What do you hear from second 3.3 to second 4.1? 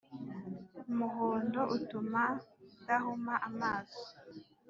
amaso.